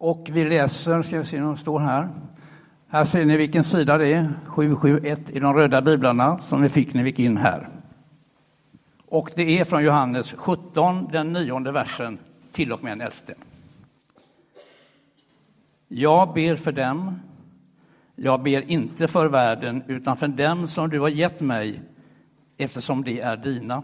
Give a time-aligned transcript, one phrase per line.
[0.00, 2.08] Och vi läser, ska vi se om de står här.
[2.88, 6.94] Här ser ni vilken sida det är, 771 i de röda biblarna som vi fick
[6.94, 7.68] när vi gick in här.
[9.08, 12.18] Och det är från Johannes 17, den nionde versen
[12.52, 13.34] till och med den elfte.
[15.88, 17.20] Jag ber för dem,
[18.14, 21.80] jag ber inte för världen utan för dem som du har gett mig
[22.56, 23.82] eftersom de är dina.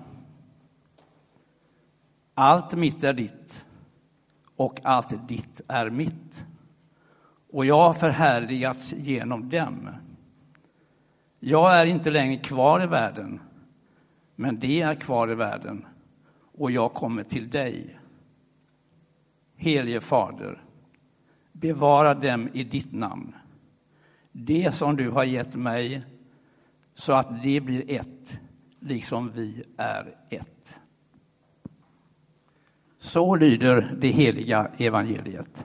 [2.34, 3.65] Allt mitt är ditt
[4.56, 6.46] och allt ditt är mitt.
[7.52, 9.88] Och jag har förhärligats genom dem.
[11.40, 13.40] Jag är inte längre kvar i världen,
[14.34, 15.86] men de är kvar i världen
[16.58, 17.98] och jag kommer till dig.
[19.56, 20.62] Helige Fader,
[21.52, 23.34] bevara dem i ditt namn,
[24.32, 26.02] det som du har gett mig,
[26.94, 28.40] så att de blir ett,
[28.80, 30.55] liksom vi är ett.
[33.06, 35.64] Så lyder det heliga evangeliet.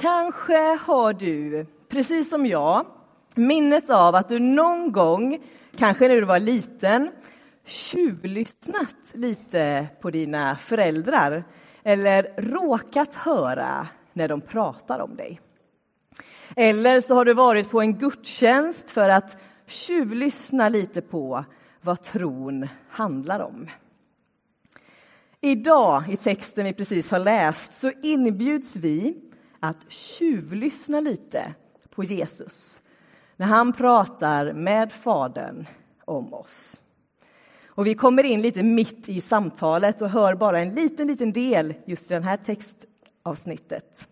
[0.00, 2.86] Kanske har du, precis som jag,
[3.34, 5.38] minnet av att du någon gång,
[5.76, 7.10] kanske när du var liten,
[7.64, 11.44] tjuvlyssnat lite på dina föräldrar
[11.82, 15.40] eller råkat höra när de pratar om dig.
[16.56, 21.44] Eller så har du varit på en gudstjänst för att tjuvlyssna lite på
[21.80, 23.68] vad tron handlar om.
[25.40, 29.16] Idag, i texten vi precis har läst, så inbjuds vi
[29.60, 31.54] att tjuvlyssna lite
[31.90, 32.82] på Jesus
[33.36, 35.66] när han pratar med Fadern
[36.04, 36.80] om oss.
[37.66, 41.74] Och vi kommer in lite mitt i samtalet och hör bara en liten, liten del
[41.84, 44.08] just i det här textavsnittet.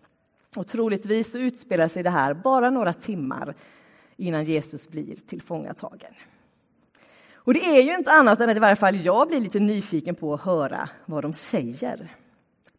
[0.55, 3.55] Och troligtvis utspelar sig det här bara några timmar
[4.17, 6.13] innan Jesus blir tillfångatagen.
[7.33, 10.15] Och det är ju inte annat än att i varje fall jag blir lite nyfiken
[10.15, 12.09] på att höra vad de säger.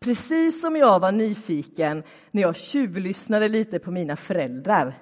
[0.01, 4.95] Precis som jag var nyfiken när jag tjuvlyssnade lite på mina föräldrar.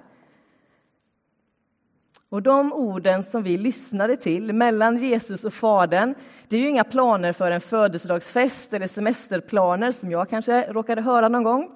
[2.29, 6.15] Och de orden som vi lyssnade till mellan Jesus och Fadern,
[6.47, 11.29] det är ju inga planer för en födelsedagsfest eller semesterplaner som jag kanske råkade höra
[11.29, 11.71] någon gång,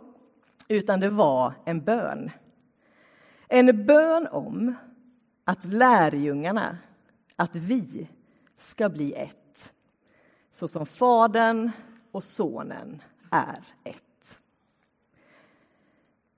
[0.68, 2.31] utan det var en bön.
[3.52, 4.76] En bön om
[5.44, 6.78] att lärjungarna,
[7.36, 8.10] att vi
[8.58, 9.74] ska bli ett,
[10.52, 11.72] så som Fadern
[12.12, 13.02] och Sonen
[13.32, 14.40] är ett.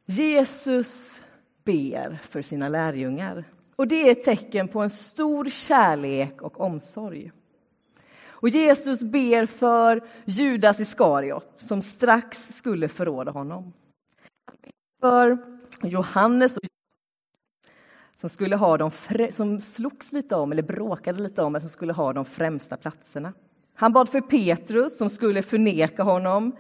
[0.05, 1.21] Jesus
[1.63, 3.43] ber för sina lärjungar.
[3.75, 7.31] Och Det är ett tecken på en stor kärlek och omsorg.
[8.27, 13.73] Och Jesus ber för Judas Iskariot, som strax skulle förråda honom.
[15.01, 15.37] För
[15.83, 16.63] Johannes och
[18.21, 18.91] som skulle ha de
[19.31, 23.33] som slogs lite om, eller bråkade lite om, men som skulle ha de främsta platserna.
[23.73, 26.55] Han bad för Petrus, som skulle förneka honom.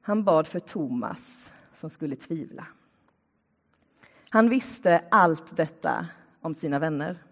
[0.00, 2.66] Han bad för Thomas, som skulle tvivla.
[4.30, 6.06] Han visste allt detta
[6.40, 7.22] om sina vänner.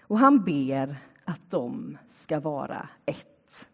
[0.00, 3.68] Och han ber att de ska vara ett.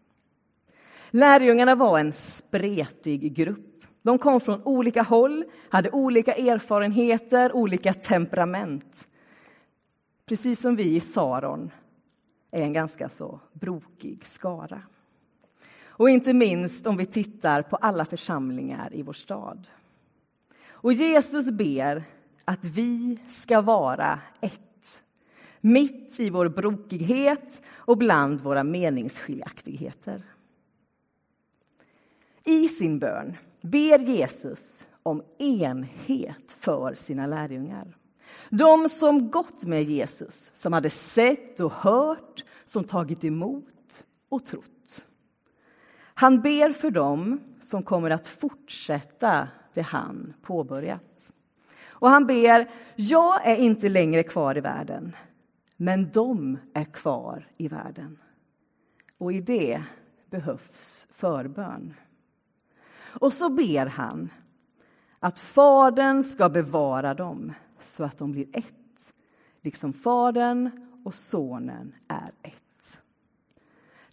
[1.11, 3.70] Lärjungarna var en spretig grupp.
[4.01, 9.07] De kom från olika håll, hade olika erfarenheter, olika temperament.
[10.25, 11.71] Precis som vi i Saron
[12.51, 14.81] är en ganska så brokig skara.
[15.85, 19.67] Och inte minst om vi tittar på alla församlingar i vår stad.
[20.69, 22.03] Och Jesus ber
[22.45, 25.03] att vi ska vara ett
[25.61, 30.23] mitt i vår brokighet och bland våra meningsskiljaktigheter.
[32.45, 37.97] I sin bön ber Jesus om enhet för sina lärjungar.
[38.49, 45.07] De som gått med Jesus, som hade sett och hört, som tagit emot och trott.
[46.13, 51.31] Han ber för dem som kommer att fortsätta det han påbörjat.
[51.83, 55.15] Och han ber, jag är inte längre kvar i världen,
[55.77, 58.19] men de är kvar i världen.
[59.17, 59.83] Och i det
[60.29, 61.93] behövs förbön.
[63.13, 64.29] Och så ber han
[65.19, 67.53] att Fadern ska bevara dem
[67.83, 69.13] så att de blir ett,
[69.61, 70.71] liksom Fadern
[71.03, 73.01] och Sonen är ett.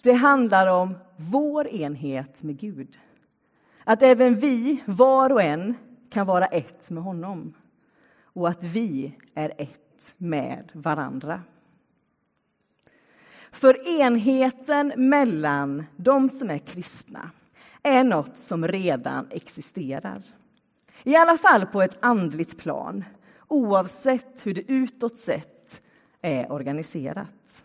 [0.02, 2.98] Det handlar om vår enhet med Gud.
[3.84, 5.74] Att även vi, var och en,
[6.10, 7.54] kan vara ett med honom
[8.22, 11.42] och att vi är ett med varandra.
[13.50, 17.30] För enheten mellan de som är kristna
[17.82, 20.22] är något som redan existerar.
[21.02, 23.04] I alla fall på ett andligt plan,
[23.48, 25.82] oavsett hur det utåt sett
[26.22, 27.64] är organiserat.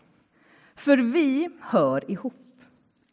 [0.74, 2.34] För vi hör ihop.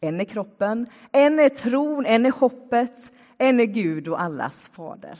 [0.00, 5.18] En är kroppen, en är tron, en är hoppet, en är Gud och allas fader.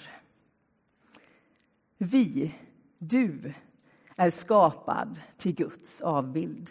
[1.99, 2.55] Vi,
[2.99, 3.55] du,
[4.17, 6.71] är skapad till Guds avbild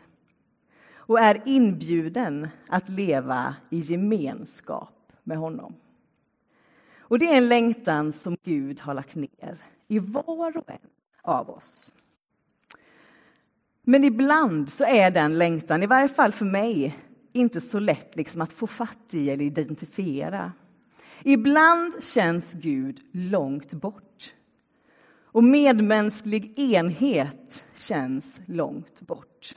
[0.94, 5.76] och är inbjuden att leva i gemenskap med honom.
[7.00, 9.58] Och det är en längtan som Gud har lagt ner
[9.88, 10.90] i var och en
[11.22, 11.94] av oss.
[13.84, 16.98] Men ibland så är den längtan, i varje fall för mig,
[17.34, 20.54] inte så lätt liksom att få fatt i eller identifiera.
[21.24, 24.34] Ibland känns Gud långt bort.
[25.34, 29.56] Och medmänsklig enhet känns långt bort.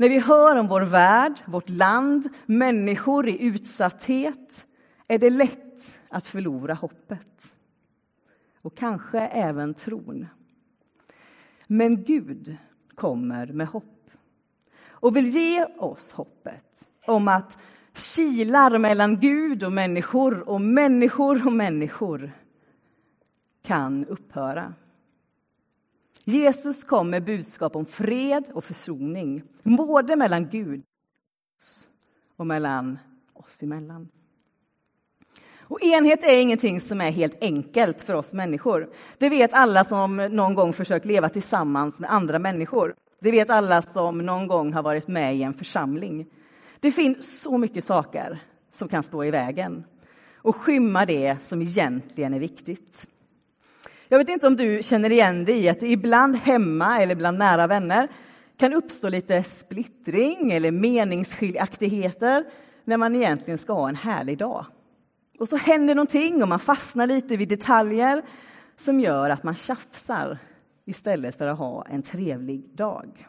[0.00, 4.66] När vi hör om vår värld, vårt land, människor i utsatthet
[5.08, 7.54] är det lätt att förlora hoppet.
[8.62, 10.26] Och kanske även tron.
[11.66, 12.56] Men Gud
[12.94, 14.10] kommer med hopp
[14.90, 21.52] och vill ge oss hoppet om att kilar mellan Gud och människor och människor och
[21.52, 22.32] människor
[23.66, 24.74] kan upphöra.
[26.28, 30.82] Jesus kom med budskap om fred och försoning, både mellan Gud
[32.36, 32.98] och mellan
[33.34, 34.08] oss emellan.
[35.60, 38.90] Och enhet är ingenting som är helt enkelt för oss människor.
[39.18, 42.94] Det vet alla som någon gång försökt leva tillsammans med andra människor.
[43.20, 46.26] Det vet alla som någon gång har varit med i en församling.
[46.80, 48.42] Det finns så mycket saker
[48.74, 49.84] som kan stå i vägen
[50.34, 53.08] och skymma det som egentligen är viktigt.
[54.10, 57.38] Jag vet inte om du känner igen dig i att det ibland hemma eller bland
[57.38, 58.08] nära vänner
[58.56, 62.44] kan uppstå lite splittring eller meningsskiljaktigheter
[62.84, 64.66] när man egentligen ska ha en härlig dag.
[65.38, 68.22] Och så händer någonting och man fastnar lite vid detaljer
[68.76, 70.38] som gör att man tjafsar
[70.84, 73.28] istället för att ha en trevlig dag.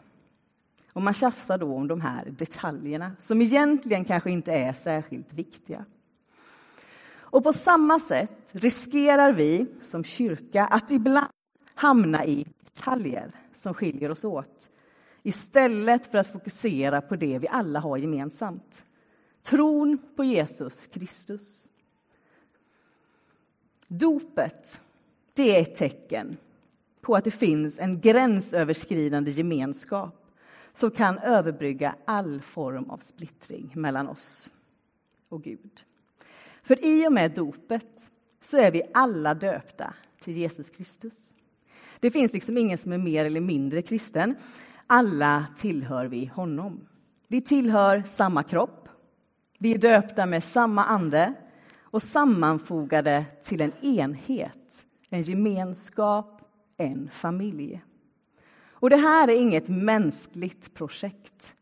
[0.92, 5.84] Och man tjafsar då om de här detaljerna som egentligen kanske inte är särskilt viktiga.
[7.30, 11.28] Och på samma sätt riskerar vi som kyrka att ibland
[11.74, 14.70] hamna i detaljer som skiljer oss åt
[15.22, 18.84] istället för att fokusera på det vi alla har gemensamt.
[19.42, 21.68] Tron på Jesus Kristus.
[23.88, 24.80] Dopet,
[25.32, 26.36] det är ett tecken
[27.00, 30.26] på att det finns en gränsöverskridande gemenskap
[30.72, 34.50] som kan överbrygga all form av splittring mellan oss
[35.28, 35.84] och Gud.
[36.70, 38.10] För i och med dopet
[38.44, 41.34] så är vi alla döpta till Jesus Kristus.
[42.00, 44.36] Det finns liksom ingen som är mer eller mindre kristen.
[44.86, 46.88] Alla tillhör vi honom.
[47.28, 48.88] Vi tillhör samma kropp.
[49.58, 51.34] Vi är döpta med samma ande
[51.80, 56.40] och sammanfogade till en enhet, en gemenskap,
[56.76, 57.82] en familj.
[58.68, 61.54] Och det här är inget mänskligt projekt.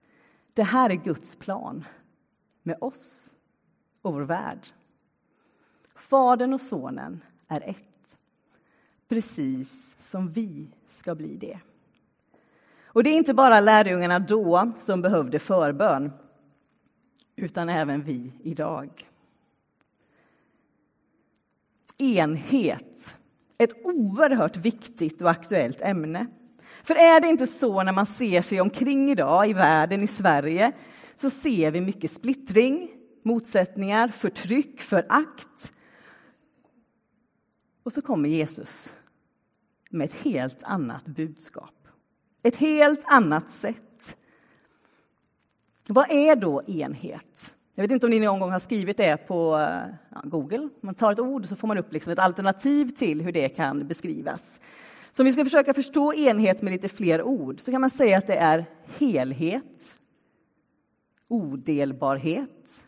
[0.52, 1.84] Det här är Guds plan
[2.62, 3.34] med oss
[4.02, 4.68] och vår värld.
[5.98, 8.18] Fadern och Sonen är ett,
[9.08, 11.58] precis som vi ska bli det.
[12.84, 16.12] Och det är inte bara lärjungarna då som behövde förbön,
[17.36, 19.08] utan även vi idag.
[21.98, 23.16] Enhet,
[23.58, 26.26] ett oerhört viktigt och aktuellt ämne.
[26.82, 30.72] För är det inte så när man ser sig omkring idag i världen, i Sverige,
[31.16, 32.90] så ser vi mycket splittring,
[33.22, 35.72] motsättningar, förtryck, förakt,
[37.88, 38.94] och så kommer Jesus
[39.90, 41.88] med ett helt annat budskap.
[42.42, 44.16] Ett helt annat sätt.
[45.86, 47.54] Vad är då enhet?
[47.74, 50.68] Jag vet inte om ni någon gång har skrivit det på eh, Google.
[50.80, 53.48] Man tar ett ord och så får man upp liksom ett alternativ till hur det
[53.48, 54.60] kan beskrivas.
[55.12, 58.18] Så om vi ska försöka förstå enhet med lite fler ord så kan man säga
[58.18, 58.66] att det är
[58.98, 60.00] helhet,
[61.28, 62.84] odelbarhet,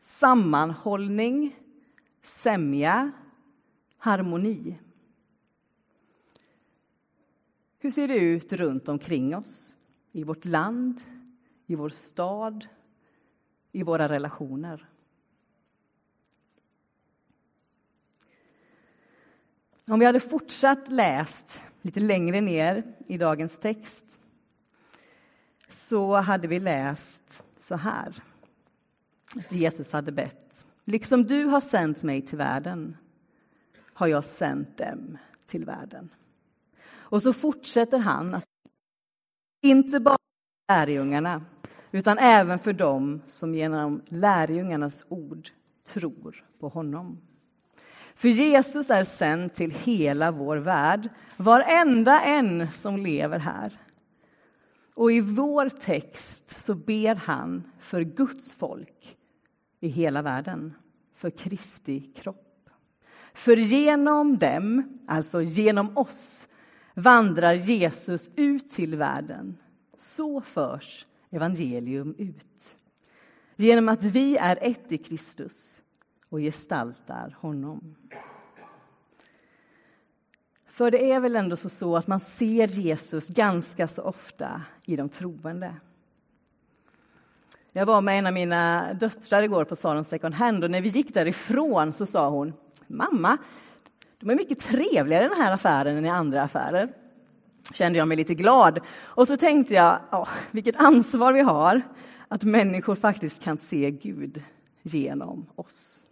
[0.00, 1.56] sammanhållning,
[2.22, 3.12] sämja,
[3.98, 4.78] harmoni.
[7.78, 9.76] Hur ser det ut runt omkring oss?
[10.12, 11.00] I vårt land,
[11.66, 12.66] i vår stad,
[13.72, 14.88] i våra relationer.
[19.88, 24.20] Om vi hade fortsatt läst lite längre ner i dagens text
[25.70, 28.22] så hade vi läst så här.
[29.36, 30.66] Att Jesus hade bett.
[30.84, 32.96] Liksom du har sänt mig till världen
[33.96, 36.08] har jag sänt dem till världen.
[36.88, 38.44] Och så fortsätter han att
[39.62, 40.16] inte bara
[40.68, 41.44] lärjungarna
[41.92, 45.48] utan även för dem som genom lärjungarnas ord
[45.86, 47.20] tror på honom.
[48.14, 53.72] För Jesus är sänd till hela vår värld, varenda en som lever här.
[54.94, 59.16] Och i vår text så ber han för Guds folk
[59.80, 60.74] i hela världen,
[61.14, 62.45] för Kristi kropp.
[63.36, 66.48] För genom dem, alltså genom oss,
[66.94, 69.56] vandrar Jesus ut till världen.
[69.98, 72.76] Så förs evangelium ut.
[73.56, 75.82] Genom att vi är ett i Kristus
[76.28, 77.94] och gestaltar honom.
[80.66, 85.08] För det är väl ändå så att man ser Jesus ganska så ofta i de
[85.08, 85.74] troende.
[87.76, 90.88] Jag var med en av mina döttrar igår på Saron second hand och när vi
[90.88, 92.52] gick därifrån så sa hon
[92.86, 93.38] Mamma,
[94.18, 96.88] de är mycket trevligare i den här affären än i andra affärer.
[97.74, 98.78] Kände jag mig lite glad.
[99.04, 99.98] Och så tänkte jag,
[100.50, 101.82] vilket ansvar vi har
[102.28, 104.42] att människor faktiskt kan se Gud
[104.82, 106.04] genom oss.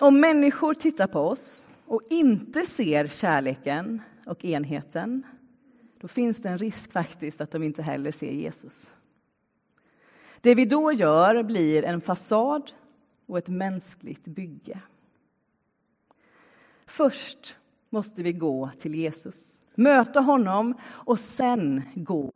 [0.00, 5.22] Om människor tittar på oss och inte ser kärleken och enheten,
[6.00, 8.94] då finns det en risk faktiskt att de inte heller ser Jesus.
[10.40, 12.72] Det vi då gör blir en fasad
[13.26, 14.80] och ett mänskligt bygge.
[16.86, 17.58] Först
[17.90, 22.32] måste vi gå till Jesus, möta honom och sen gå.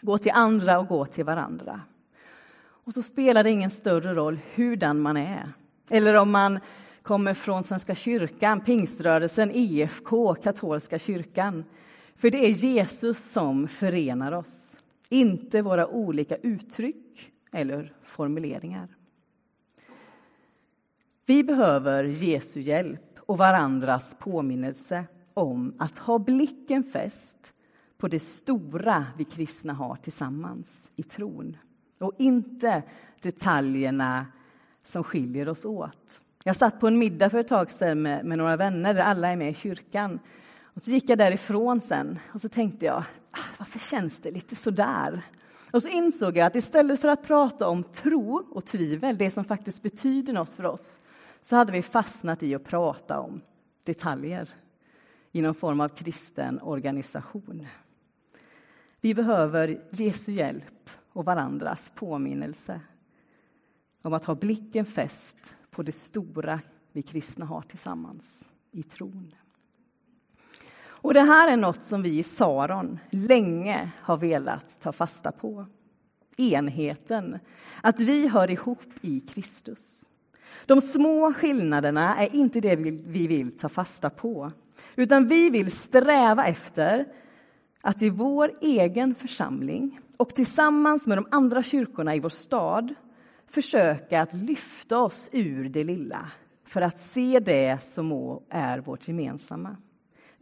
[0.00, 1.80] Gå till andra och gå till varandra.
[2.56, 5.44] Och så spelar det ingen större roll hurdan man är.
[5.90, 6.60] Eller om man
[7.04, 11.64] kommer från Svenska kyrkan, pingströrelsen, IFK, katolska kyrkan.
[12.16, 14.76] För det är Jesus som förenar oss,
[15.10, 18.88] inte våra olika uttryck eller formuleringar.
[21.26, 27.54] Vi behöver Jesu hjälp och varandras påminnelse om att ha blicken fäst
[27.98, 31.56] på det stora vi kristna har tillsammans i tron
[31.98, 32.82] och inte
[33.22, 34.26] detaljerna
[34.84, 36.20] som skiljer oss åt.
[36.46, 39.28] Jag satt på en middag för ett tag sedan med, med några vänner där alla
[39.28, 40.18] är med i kyrkan.
[40.74, 44.56] Och så gick jag därifrån sen och så tänkte jag, ah, varför känns det lite
[44.56, 45.22] sådär?
[45.72, 49.44] Och så insåg jag att istället för att prata om tro och tvivel, det som
[49.44, 51.00] faktiskt betyder något för oss,
[51.42, 53.40] så hade vi fastnat i att prata om
[53.86, 54.48] detaljer
[55.32, 57.66] i någon form av kristen organisation.
[59.00, 62.80] Vi behöver Jesu hjälp och varandras påminnelse
[64.02, 66.60] om att ha blicken fäst på det stora
[66.92, 69.34] vi kristna har tillsammans i tron.
[70.86, 75.66] Och det här är något som vi i Saron länge har velat ta fasta på.
[76.36, 77.38] Enheten,
[77.82, 80.04] att vi hör ihop i Kristus.
[80.66, 84.52] De små skillnaderna är inte det vi vill ta fasta på,
[84.96, 87.06] utan vi vill sträva efter
[87.82, 92.94] att i vår egen församling och tillsammans med de andra kyrkorna i vår stad
[93.54, 96.30] försöka att lyfta oss ur det lilla
[96.64, 98.12] för att se det som
[98.50, 99.76] är vårt gemensamma.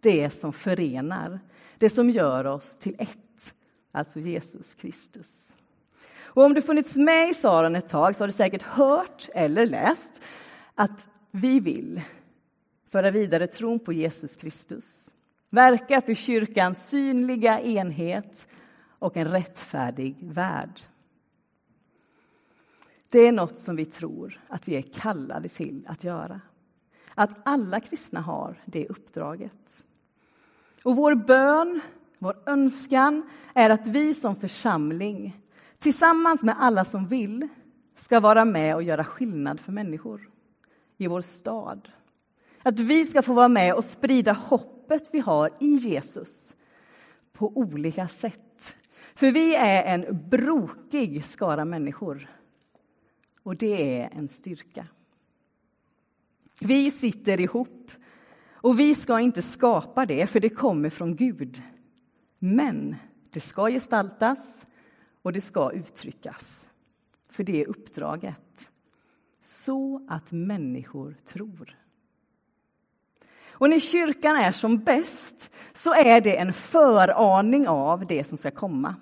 [0.00, 1.40] Det som förenar,
[1.78, 3.54] det som gör oss till ett,
[3.92, 5.56] alltså Jesus Kristus.
[6.34, 9.66] Och om du funnits med i Saron ett tag så har du säkert hört eller
[9.66, 10.22] läst
[10.74, 12.00] att vi vill
[12.88, 15.14] föra vidare tron på Jesus Kristus.
[15.50, 18.48] Verka för kyrkans synliga enhet
[18.98, 20.80] och en rättfärdig värld.
[23.12, 26.40] Det är något som vi tror att vi är kallade till att göra.
[27.14, 29.84] Att alla kristna har det uppdraget.
[30.84, 31.80] Och vår bön,
[32.18, 33.22] vår önskan
[33.54, 35.40] är att vi som församling
[35.78, 37.48] tillsammans med alla som vill
[37.96, 40.30] ska vara med och göra skillnad för människor
[40.98, 41.88] i vår stad.
[42.62, 46.56] Att vi ska få vara med och sprida hoppet vi har i Jesus
[47.32, 48.76] på olika sätt.
[49.14, 52.28] För vi är en brokig skara människor
[53.42, 54.86] och det är en styrka.
[56.60, 57.90] Vi sitter ihop
[58.52, 61.62] och vi ska inte skapa det, för det kommer från Gud.
[62.38, 62.96] Men
[63.30, 64.66] det ska gestaltas
[65.22, 66.68] och det ska uttryckas.
[67.28, 68.70] För det är uppdraget.
[69.40, 71.78] Så att människor tror.
[73.62, 78.50] Och när kyrkan är som bäst så är det en föraning av det som ska
[78.50, 78.94] komma.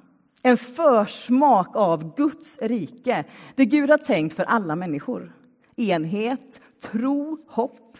[0.42, 5.32] En försmak av Guds rike, det Gud har tänkt för alla människor.
[5.76, 7.98] Enhet, tro, hopp.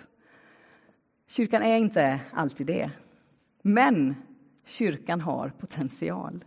[1.28, 2.90] Kyrkan är inte alltid det.
[3.62, 4.14] Men
[4.66, 6.44] kyrkan har potential.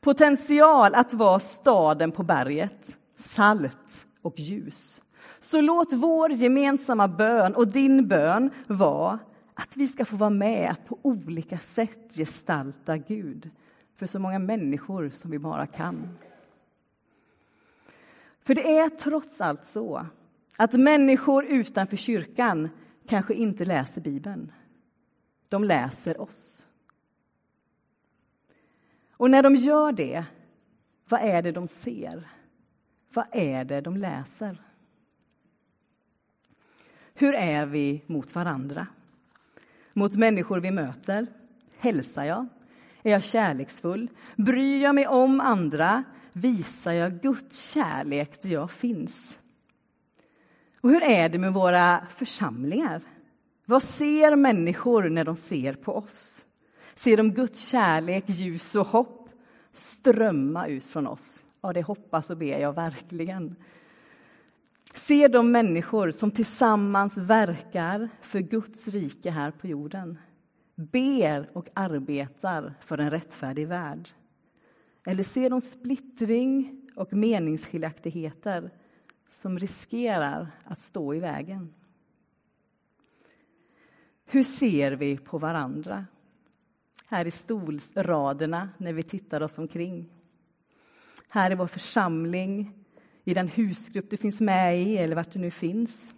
[0.00, 5.00] Potential att vara staden på berget, salt och ljus.
[5.40, 9.18] Så låt vår gemensamma bön och din bön vara
[9.54, 13.50] att vi ska få vara med att på olika sätt gestalta Gud
[13.96, 16.08] för så många människor som vi bara kan.
[18.40, 20.06] För det är trots allt så
[20.58, 22.68] att människor utanför kyrkan
[23.08, 24.52] kanske inte läser Bibeln.
[25.48, 26.66] De läser oss.
[29.10, 30.24] Och när de gör det,
[31.08, 32.28] vad är det de ser?
[33.12, 34.62] Vad är det de läser?
[37.14, 38.86] Hur är vi mot varandra?
[39.92, 41.26] Mot människor vi möter?
[41.78, 42.46] Hälsar jag?
[43.06, 44.08] Är jag kärleksfull?
[44.36, 46.04] Bryr jag mig om andra?
[46.32, 49.38] Visar jag Guds kärlek där jag finns?
[50.80, 53.00] Och hur är det med våra församlingar?
[53.64, 56.44] Vad ser människor när de ser på oss?
[56.94, 59.28] Ser de Guds kärlek, ljus och hopp
[59.72, 61.44] strömma ut från oss?
[61.60, 63.56] Ja, det hoppas och ber jag verkligen.
[64.92, 70.18] Ser de människor som tillsammans verkar för Guds rike här på jorden
[70.76, 74.08] ber och arbetar för en rättfärdig värld?
[75.06, 78.70] Eller ser de splittring och meningsskiljaktigheter
[79.30, 81.74] som riskerar att stå i vägen?
[84.26, 86.06] Hur ser vi på varandra?
[87.08, 90.08] Här i stolsraderna när vi tittar oss omkring.
[91.30, 92.72] Här i vår församling,
[93.24, 96.14] i den husgrupp du finns med i eller vart du nu finns.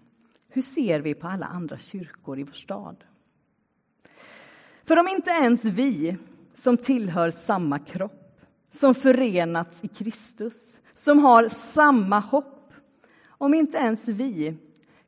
[0.49, 3.05] Hur ser vi på alla andra kyrkor i vår stad?
[4.89, 6.17] För om inte ens vi
[6.55, 8.41] som tillhör samma kropp,
[8.71, 12.73] som förenats i Kristus, som har samma hopp,
[13.29, 14.57] om inte ens vi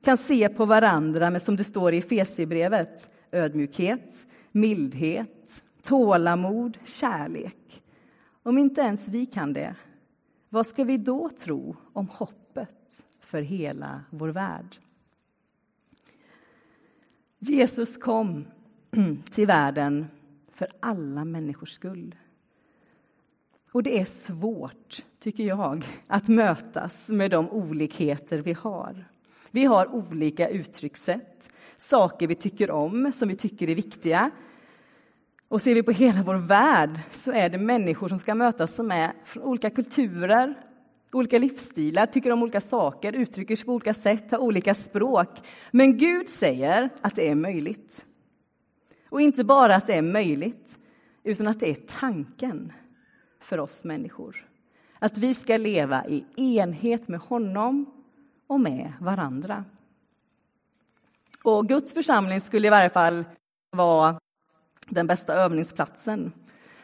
[0.05, 7.83] kan se på varandra med, som det står i Efesierbrevet, ödmjukhet, mildhet, tålamod, kärlek.
[8.43, 9.75] Om inte ens vi kan det,
[10.49, 14.77] vad ska vi då tro om hoppet för hela vår värld?
[17.39, 18.45] Jesus kom
[19.31, 20.07] till världen
[20.53, 22.15] för alla människors skull.
[23.73, 29.05] Och det är svårt, tycker jag, att mötas med de olikheter vi har.
[29.51, 34.31] Vi har olika uttryckssätt, saker vi tycker om, som vi tycker är viktiga.
[35.49, 38.91] Och ser vi på hela vår värld så är det människor som ska mötas som
[38.91, 40.55] är från olika kulturer,
[41.13, 45.39] olika livsstilar, tycker om olika saker, uttrycker sig på olika sätt, har olika språk.
[45.71, 48.07] Men Gud säger att det är möjligt.
[49.11, 50.79] Och inte bara att det är möjligt,
[51.25, 52.73] utan att det är tanken
[53.41, 54.47] för oss människor.
[54.99, 57.87] Att vi ska leva i enhet med honom
[58.47, 59.65] och med varandra.
[61.43, 63.25] Och Guds församling skulle i varje fall
[63.71, 64.21] vara
[64.89, 66.33] den bästa övningsplatsen.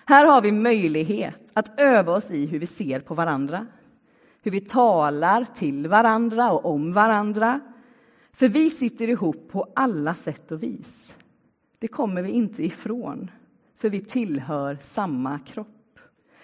[0.05, 3.67] Här har vi möjlighet att öva oss i hur vi ser på varandra,
[4.43, 7.61] hur vi talar till varandra och om varandra.
[8.33, 11.17] För vi sitter ihop på alla sätt och vis.
[11.79, 13.31] Det kommer vi inte ifrån,
[13.77, 15.99] för vi tillhör samma kropp.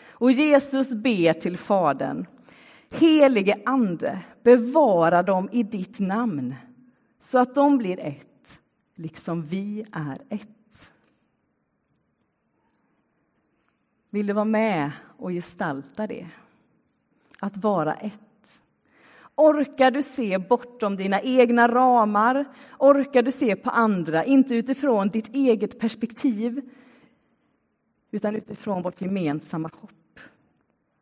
[0.09, 2.27] Och Jesus ber till Fadern
[2.93, 6.55] Helige Ande, bevara dem i ditt namn
[7.21, 8.61] så att de blir ett,
[8.95, 10.93] liksom vi är ett.
[14.11, 16.29] Vill du vara med och gestalta det?
[17.41, 18.21] Att vara ett.
[19.37, 22.45] Orkar du se bortom dina egna ramar?
[22.79, 26.61] Orkar du se på andra, inte utifrån ditt eget perspektiv
[28.11, 30.21] utan utifrån vårt gemensamma hopp?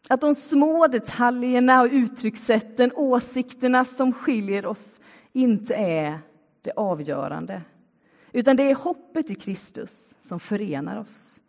[0.09, 5.01] Att de små detaljerna och uttryckssätten, åsikterna som skiljer oss,
[5.33, 6.19] inte är
[6.62, 7.62] det avgörande.
[8.33, 11.40] Utan det är hoppet i Kristus som förenar oss.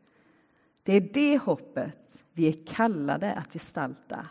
[0.84, 4.26] Det är det hoppet vi är kallade att gestalta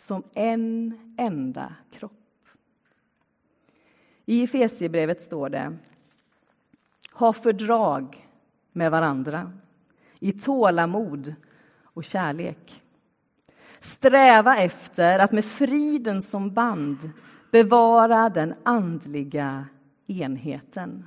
[0.00, 2.12] som en enda kropp.
[4.26, 5.76] I Efesierbrevet står det
[7.12, 8.28] Ha fördrag
[8.72, 9.52] med varandra
[10.18, 11.34] i tålamod
[11.84, 12.82] och kärlek.
[13.80, 17.10] Sträva efter att med friden som band
[17.50, 19.66] bevara den andliga
[20.06, 21.06] enheten.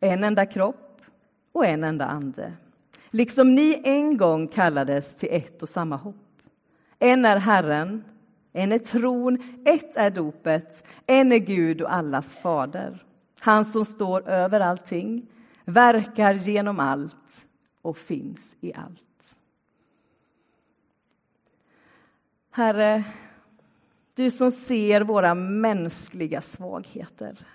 [0.00, 1.00] En enda kropp
[1.52, 2.52] och en enda ande.
[3.10, 6.25] Liksom ni en gång kallades till ett och samma hopp.
[6.98, 8.04] En är Herren,
[8.52, 13.04] en är tron, ett är dopet, en är Gud och allas fader.
[13.40, 15.26] Han som står över allting,
[15.64, 17.46] verkar genom allt
[17.82, 19.36] och finns i allt.
[22.50, 23.04] Herre,
[24.14, 27.46] du som ser våra mänskliga svagheter.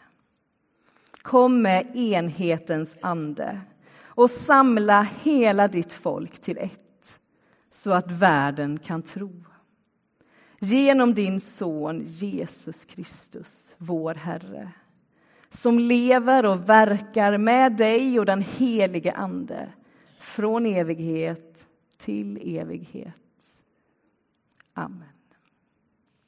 [1.21, 3.61] Kom med enhetens ande
[4.03, 6.90] och samla hela ditt folk till ett
[7.83, 9.43] så att världen kan tro.
[10.59, 14.71] Genom din son Jesus Kristus, vår Herre
[15.51, 19.69] som lever och verkar med dig och den helige Ande
[20.19, 21.67] från evighet
[21.97, 23.63] till evighet.
[24.73, 25.03] Amen.